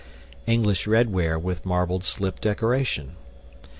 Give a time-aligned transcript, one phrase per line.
[0.47, 3.15] English Redware with Marbled Slip Decoration.